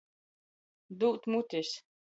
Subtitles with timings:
[1.05, 1.75] Dūt mutis.